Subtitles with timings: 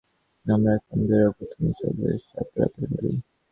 [0.45, 3.11] আমরা এখন বেরোব, তুমি চললে সাতরাদের বাড়ি।